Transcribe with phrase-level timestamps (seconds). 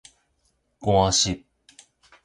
[0.79, 1.45] 汗溼